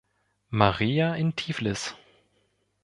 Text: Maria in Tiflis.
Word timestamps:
Maria 0.49 1.13
in 1.13 1.35
Tiflis. 1.35 1.93